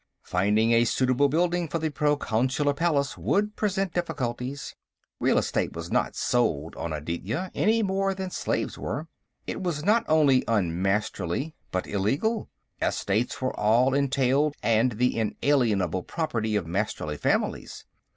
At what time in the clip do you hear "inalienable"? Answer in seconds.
15.19-16.01